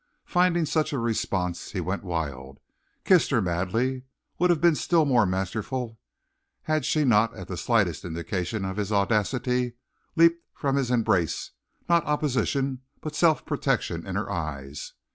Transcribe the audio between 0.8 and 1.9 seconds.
a response he